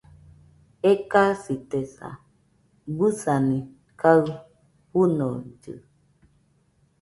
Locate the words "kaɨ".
3.99-4.21